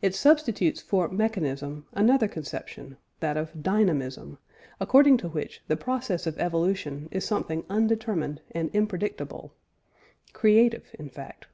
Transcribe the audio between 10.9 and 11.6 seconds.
in fact.